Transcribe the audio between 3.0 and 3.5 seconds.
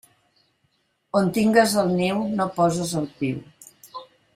el piu.